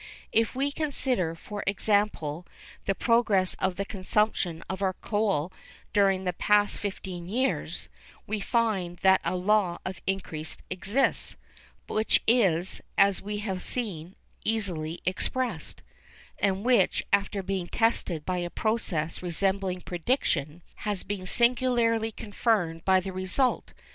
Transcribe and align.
If 0.31 0.55
we 0.55 0.71
consider, 0.71 1.35
for 1.35 1.63
example, 1.67 2.47
the 2.87 2.95
progress 2.95 3.53
of 3.59 3.75
the 3.75 3.85
consumption 3.85 4.63
of 4.67 4.81
our 4.81 4.93
coal 4.93 5.53
during 5.93 6.23
the 6.23 6.33
past 6.33 6.79
fifteen 6.79 7.29
years, 7.29 7.87
we 8.25 8.39
find 8.39 8.97
that 9.03 9.21
a 9.23 9.35
law 9.35 9.77
of 9.85 10.01
increase 10.07 10.57
exists, 10.71 11.35
which 11.87 12.23
is, 12.25 12.81
as 12.97 13.21
we 13.21 13.37
have 13.45 13.61
seen, 13.61 14.15
easily 14.43 15.01
expressed, 15.05 15.83
and 16.39 16.65
which, 16.65 17.05
after 17.13 17.43
being 17.43 17.67
tested 17.67 18.25
by 18.25 18.39
a 18.39 18.49
process 18.49 19.21
resembling 19.21 19.81
prediction, 19.81 20.63
has 20.77 21.03
been 21.03 21.27
singularly 21.27 22.11
confirmed 22.11 22.83
by 22.85 22.99
the 23.01 23.13
result. 23.13 23.71